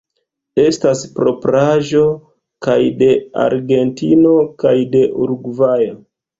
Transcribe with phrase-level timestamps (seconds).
[0.61, 2.01] Estas propraĵo
[2.69, 3.11] kaj de
[3.45, 4.35] Argentino
[4.67, 5.97] kaj de Urugvajo.